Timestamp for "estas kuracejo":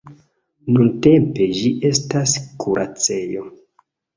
1.91-3.49